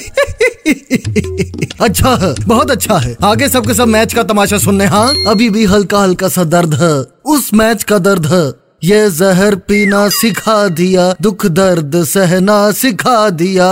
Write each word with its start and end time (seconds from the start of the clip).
अच्छा 1.80 2.14
है 2.16 2.34
बहुत 2.46 2.70
अच्छा 2.70 2.98
है। 2.98 3.16
आगे 3.24 3.48
सबके 3.48 3.74
सब 3.74 3.88
मैच 3.88 4.14
का 4.14 4.22
तमाशा 4.22 4.58
सुनने 4.58 4.86
हाँ? 4.86 5.14
अभी 5.26 5.50
भी 5.50 5.64
हल्का 5.64 5.98
हल्का 5.98 6.28
सा 6.28 6.44
दर्द 6.44 6.74
है। 6.74 7.04
उस 7.24 7.54
मैच 7.54 7.82
का 7.82 7.98
दर्द 7.98 8.26
है। 8.26 8.59
ये 8.84 9.10
जहर 9.10 9.54
पीना 9.54 10.08
सिखा 10.08 10.68
दिया, 10.68 11.14
दुख 11.22 11.46
दर्द 11.46 12.04
सहना 12.04 12.70
सिखा 12.70 13.30
दिया। 13.30 13.68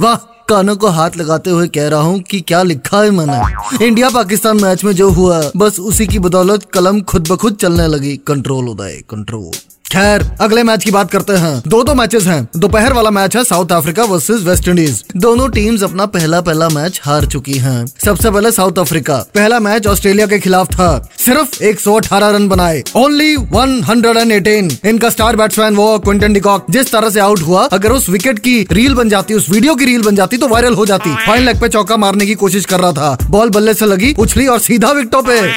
वाह, 0.00 0.14
कानों 0.48 0.76
को 0.76 0.86
हाथ 0.86 1.10
लगाते 1.16 1.50
हुए 1.50 1.68
कह 1.68 1.88
रहा 1.88 2.00
हूँ 2.00 2.20
कि 2.20 2.40
क्या 2.40 2.62
लिखा 2.62 3.02
है 3.02 3.10
मैंने। 3.10 3.86
इंडिया 3.86 4.10
पाकिस्तान 4.10 4.60
मैच 4.62 4.84
में 4.84 4.92
जो 4.92 5.10
हुआ, 5.10 5.50
बस 5.56 5.80
उसी 5.80 6.06
की 6.06 6.18
बदौलत 6.18 6.64
कलम 6.74 7.00
खुद 7.00 7.28
ब 7.28 7.36
खुद 7.36 7.54
चलने 7.54 7.86
लगी। 7.86 8.16
Control 8.16 8.68
Uday, 8.68 9.02
control. 9.10 9.77
खैर, 9.92 10.30
अगले 10.40 10.62
मैच 10.62 10.84
की 10.84 10.90
बात 10.90 11.10
करते 11.10 11.32
हैं। 11.32 11.62
दो 11.68 11.84
दो 11.84 11.94
मैचेस 11.94 12.26
हैं। 12.26 12.48
दोपहर 12.56 12.92
वाला 12.92 13.10
मैच 13.10 13.36
है 13.36 13.44
South 13.44 13.72
Africa 13.72 14.04
versus 14.04 14.42
West 14.42 14.68
Indies. 14.68 15.04
दोनों 15.16 15.48
टीम्स 15.48 15.82
अपना 15.82 16.06
पहला 16.06 16.40
पहला 16.40 16.68
मैच 16.68 17.00
हार 17.04 17.26
चुकी 17.26 17.52
हैं। 17.52 17.86
सबसे 18.04 18.30
पहले 18.30 18.52
साउथ 18.52 18.72
अफ्रीका। 18.78 19.16
पहला 19.34 19.60
मैच 19.60 19.86
ऑस्ट्रेलिया 19.86 20.26
के 20.26 20.38
खिलाफ 20.38 20.66
था। 20.66 21.08
सिर्फ़ 21.18 21.62
118 21.62 22.30
रन 22.30 22.48
बनाए। 22.48 22.82
ओनली 22.96 23.36
118 23.36 24.70
इनका 24.84 25.10
स्टार 25.10 25.36
बैट्समैन 25.36 25.76
वो 25.76 25.98
क्विंटन 25.98 26.32
डिकॉक 26.32 26.66
जिस 26.70 26.92
तरह 26.92 27.10
से 27.10 27.20
आउट 27.20 27.40
हुआ, 27.40 27.64
अगर 27.64 27.92
उस 27.92 28.08
विकेट 28.08 28.38
की 28.38 28.66
रील 28.72 28.94
बन 28.94 29.08
जाती, 29.08 29.34
उस 29.34 29.50
वीडियो 29.50 29.74
की 29.74 29.84
रील 29.84 30.02
बन 30.02 30.16
जाती 30.16 30.36
तो 30.36 30.48
वायरल 30.48 30.74
हो 30.74 30.86
जाती। 30.86 31.16
फाइन 31.26 31.42
लेग 31.42 31.60
पे 31.60 31.68
चौका 31.68 31.96
मारने 31.96 32.26
की 32.26 32.34
कोशिश 32.34 32.64
कर 32.64 32.80
रहा 32.80 32.92
था। 32.92 33.18
बॉल 33.30 33.50
बल्ले 33.50 33.74
से 33.74 33.86
लगी 33.86 34.14
उछली 34.18 34.46
और 34.46 34.58
सीधा 34.58 34.90
विकेटों 34.90 35.22
पे। 35.22 35.52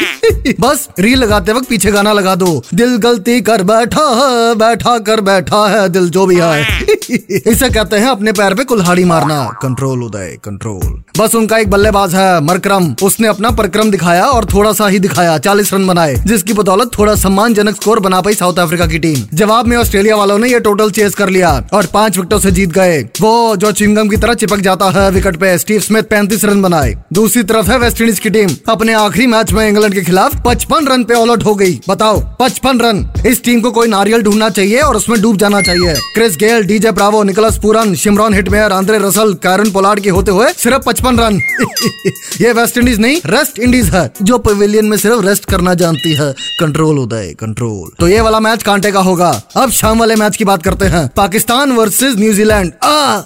बस 0.59 0.87
रील 0.99 1.17
लगाते 1.17 1.53
वक्त 1.53 1.69
पीछे 1.69 1.91
गाना 1.91 2.13
लगा 2.13 2.35
दो। 2.35 2.63
दिल 2.73 2.97
गलती 2.97 3.41
कर 3.41 3.63
बैठा 3.63 4.20
बैठा 4.57 4.97
कर 4.99 5.21
बैठा 5.21 5.67
है 5.67 5.89
दिल 5.89 6.09
जो 6.09 6.25
भी 6.25 6.35
है। 6.35 6.90
इसे 7.09 7.69
कहते 7.69 7.97
हैं 7.97 8.07
अपने 8.07 8.31
पैर 8.31 8.53
पे 8.53 8.63
कुल्हाड़ी 8.63 9.03
मारना। 9.03 9.43
कंट्रोल 9.61 10.03
उदय 10.03 10.37
कंट्रोल 10.43 11.01
बस 11.17 11.35
उनका 11.35 11.57
एक 11.57 11.69
बल्लेबाज 11.69 12.15
है, 12.15 12.41
मरक्रम। 12.41 12.95
उसने 13.03 13.27
अपना 13.27 13.49
परक्रम 13.51 13.91
दिखाया 13.91 14.25
और 14.25 14.45
थोड़ा 14.45 14.71
सा 14.73 14.87
ही 14.87 14.99
दिखाया, 14.99 15.37
चालीस 15.37 15.73
रन 15.73 15.87
बनाए, 15.87 16.15
जिसकी 16.15 16.53
बदौलत 16.53 16.91
थोड़ा 16.99 17.15
सम्मानजनक 17.15 17.75
स्कोर 17.75 17.99
बना 17.99 18.21
पाई 18.21 18.33
साउथ 18.33 18.59
अफ्रीका 18.59 18.85
की 18.85 18.99
टीम। 18.99 19.17
जवाब 19.33 19.67
में 19.67 19.77
ऑस्ट्रेलिया 19.77 20.15
वालों 20.15 20.37
ने 20.39 20.49
यह 20.49 20.59
टोटल 20.59 20.91
चेस 20.91 21.15
कर 21.15 21.29
लिया 21.29 21.51
और 21.73 21.85
पाँच 21.85 22.17
विकेटों 22.17 22.39
से 22.39 22.51
जीत 22.51 22.71
गए। 22.71 23.01
वो, 23.21 23.55
जो 23.55 23.71
चिंगम 23.71 24.09
की 24.09 24.17
तरह 24.17 24.33
चिपक 24.33 24.59
जाता 24.59 24.89
है 24.89 25.09
विकेट 25.11 25.35
पे, 25.35 25.57
स्टीव 25.57 25.79
स्मिथ 25.79 26.03
पैंतीस 26.03 26.45
रन 26.45 26.61
बनाए। 26.61 26.95
दूसरी 27.13 27.43
तरफ़ 27.43 27.71
है 27.71 27.77
वेस्ट 27.79 28.01
इंडीज 28.01 28.19
की 28.19 28.29
टीम। 28.29 28.49
अपने 28.69 28.93
आखिरी 28.93 29.27
मैच 29.27 29.51
में 29.51 29.67
इंग्लैंड 29.67 29.93
के 29.93 30.01
खिलाफ 30.01 30.41
पचपन 30.45 30.87
रन 30.87 31.03
पे 31.03 31.13
ऑल 31.13 31.29
आउट 31.29 31.45
हो 31.45 31.55
गई। 31.55 31.79
बताओ, 31.89 32.19
पचपन 32.39 32.79
रन। 32.79 33.07
इस 33.27 33.43
टीम 33.43 33.61
को 33.61 33.71
कोई 33.71 33.87
नारियल 33.87 34.21
ढूंढना 34.21 34.49
चाहिए 34.49 34.79
और 34.79 34.95
उसमें 34.95 35.21
डूब 35.21 35.37
जाना 35.37 35.61
चाहिए। 35.61 35.93
Chris 36.15 36.35
Gayle, 36.35 36.63
DJ 36.63 36.91
Bravo 37.01 37.21
Nicholas 37.23 37.57
Pooran 37.57 37.93
Shimron 37.95 38.33
Hetmyer 38.33 38.71
Andre 38.71 38.97
Russell 38.97 39.33
Kieron 39.33 39.69
Pollard 39.71 39.99
के 39.99 40.09
होते 40.09 40.31
हुए 40.31 40.47
सिर्फ़ 40.57 40.83
पचपन 40.85 41.17
रन। 41.19 41.35
ये 42.41 42.51
वेस्ट 42.53 42.77
इंडीज 42.77 42.99
नहीं 42.99 43.21
रेस्ट 43.25 43.59
इंडीज 43.59 43.85
है, 43.85 44.11
जो 44.21 44.37
पवेलियन 44.37 44.85
में 44.85 44.97
सिर्फ़ 44.97 45.21
रेस्ट 45.25 45.45
करना 45.45 45.73
जानती 45.73 46.13
है। 46.13 46.31
कंट्रोल 46.59 46.99
उदय 46.99 47.33
कंट्रोल 47.39 47.89
तो 47.99 48.07
ये 48.07 48.21
वाला 48.21 48.39
मैच 48.39 48.63
कांटे 48.63 48.91
का 48.91 48.99
होगा। 48.99 49.31
अब 49.55 49.71
शाम 49.71 49.99
वाले 49.99 50.15
मैच 50.15 50.35
की 50.35 50.45
बात 50.45 50.63
करते 50.63 50.85
हैं। 50.85 51.07
पाकिस्तान 51.17 51.71
वर्सेस 51.71 52.15
न्यूजीलैंड 52.17 52.71
आ 52.83 53.21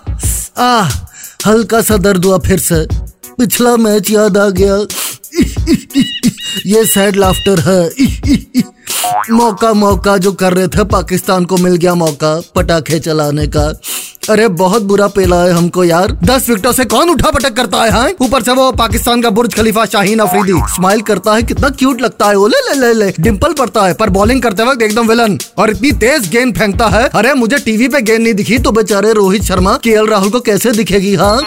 आ, 0.57 0.87
हल्का 1.45 1.81
सा 1.81 1.97
दर्द 1.97 2.25
हुआ 2.25 2.37
फिर 2.37 2.59
से। 2.59 2.85
पिछला 3.37 3.75
मैच 3.77 4.11
याद 4.11 4.37
आ 4.37 4.49
गया। 4.49 4.77
ये 6.65 6.85
सैड 6.85 7.15
लाफ्टर 7.15 7.59
है। 7.59 7.81
मौका 9.31 9.73
मौका 9.73 10.17
जो 10.17 10.31
कर 10.31 10.53
रहे 10.53 10.67
थे 10.67 10.83
पाकिस्तान 10.83 11.45
को 11.45 11.57
मिल 11.57 11.75
गया 11.75 11.93
मौका 11.95 12.41
पटाखे 12.55 12.99
चलाने 12.99 13.47
का। 13.47 13.65
अरे, 14.29 14.47
बहुत 14.47 14.81
बुरा 14.81 15.07
पेला 15.07 15.41
है 15.43 15.51
हमको 15.51 15.83
यार। 15.83 16.11
दस 16.23 16.49
विकेटों 16.49 16.71
से 16.71 16.85
कौन 16.85 17.09
उठा 17.09 17.31
पटक 17.31 17.53
करता 17.53 17.83
है 17.83 17.91
हाँ? 17.91 18.09
ऊपर 18.21 18.43
से 18.43 18.51
वो 18.51 18.71
पाकिस्तान 18.71 19.21
का 19.21 19.29
Burj 19.29 19.53
Khalifa 19.53 19.85
Shaheen 19.85 20.19
Afridi. 20.19 20.53
Smile 20.75 21.01
करता 21.01 21.33
है, 21.33 21.43
कितना 21.43 21.69
क्यूट 21.69 22.01
लगता 22.01 22.27
है। 22.27 22.35
वो 22.35 22.47
ले 22.47 22.61
ले 22.69 22.79
ले। 22.79 22.93
ले 22.93 23.13
डिम्पल 23.19 23.53
पड़ता 23.53 23.85
है, 23.85 23.93
पर 23.93 24.09
बॉलिंग 24.09 24.41
करते 24.41 24.63
वक्त 24.63 24.81
एकदम 24.81 25.07
विलन 25.07 25.37
और 25.57 25.69
इतनी 25.69 25.91
तेज 25.91 26.29
गेंद 26.29 26.55
फेंकता 26.57 26.87
है। 26.87 27.09
अरे, 27.09 27.33
मुझे 27.33 27.57
टीवी 27.57 27.87
पे 27.87 28.01
गेंद 28.01 28.21
नहीं 28.21 28.33
दिखी 28.33 28.57
तो 28.57 28.71
बेचारे 28.71 29.13
रोहित 29.13 29.43
शर्मा, 29.43 29.75
के 29.83 29.95
राहुल 30.05 30.29
को 30.29 30.39
कैसे 30.39 30.71
दिखेगी 30.71 31.13
हाँ? 31.15 31.41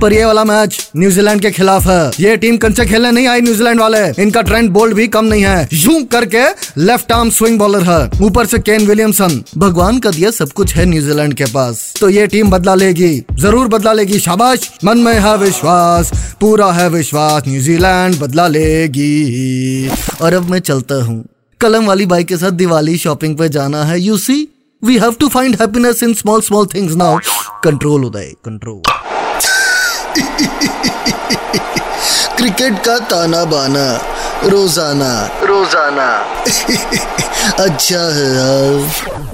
पर 0.00 0.12
ये 0.12 0.24
वाला 0.24 0.44
मैच 0.44 0.90
न्यूजीलैंड 0.96 1.40
के 1.40 1.50
खिलाफ 1.50 1.86
है। 1.86 2.10
ये 2.20 2.36
टीम 2.36 2.56
कंचे 2.56 2.84
खेलने 2.84 3.10
नहीं 3.10 3.26
आई 3.26 3.40
न्यूजीलैंड 3.40 3.80
वाले। 3.80 4.22
इनका 4.22 4.42
ट्रेंड 4.42 4.70
बोल्ड 4.70 4.94
भी 4.94 5.06
कम 5.08 5.24
नहीं 5.24 5.42
है। 5.42 5.68
यूँ 5.72 6.02
करके 6.04 6.44
लेफ़्ट 6.80 7.12
आर्म 7.12 7.30
स्विंग 7.30 7.58
बॉलर 7.58 7.82
है। 7.82 8.20
ऊपर 8.22 8.46
से 8.46 8.58
केन 8.58 8.86
विलियमसन 8.86 9.42
भगवान 9.58 9.98
का 9.98 10.10
दिया 10.10 10.30
सब 10.30 10.52
कुछ 10.52 10.74
है 10.74 10.84
न्यूजीलैंड 10.86 11.34
के 11.34 11.44
पास। 11.44 11.92
तो 12.04 12.08
ये 12.10 12.26
टीम 12.26 12.50
बदला 12.50 12.74
लेगी 12.74 13.08
ज़रूर 13.40 13.68
बदला 13.68 13.92
लेगी 13.92 14.18
शाबाश। 14.20 14.68
मन 14.84 14.98
में 14.98 15.20
है 15.20 15.36
विश्वास 15.38 16.10
पूरा 16.40 16.70
है 16.72 16.88
विश्वास 16.88 17.42
न्यूजीलैंड 17.48 18.18
बदला 18.20 18.46
लेगी। 18.48 19.88
और 20.22 20.34
अब 20.34 20.50
मैं 20.50 20.58
चलता 20.60 20.94
हूँ। 21.04 21.24
कलम 21.60 21.86
वाली 21.86 22.06
बाइक 22.06 22.26
के 22.28 22.36
साथ 22.36 22.50
दिवाली 22.60 22.96
शॉपिंग 22.98 23.36
पे 23.38 23.48
जाना 23.48 23.84
है। 23.84 23.98
You 24.00 24.16
see 24.18 24.36
we 24.82 24.98
have 24.98 25.14
to 25.20 25.28
find 25.28 25.56
happiness 25.60 26.02
in 26.02 26.12
small 26.14 26.40
small 26.40 26.66
things 26.74 26.94
now 26.94 27.18
control 27.64 28.04
Uday 28.04 28.32
control 28.44 28.82
cricket 32.36 32.78
का 32.84 32.98
ताना 33.10 33.44
बाना 33.44 33.86
रोज़ाना। 34.44 35.14
रोज़ाना। 35.44 36.10
अच्छा 37.64 38.02
है 38.14 38.28
यार। 38.34 39.33